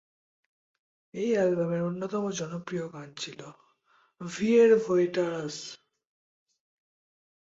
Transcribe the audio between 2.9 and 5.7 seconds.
গান ছিল "ভিয়েরভোয়েটারস"।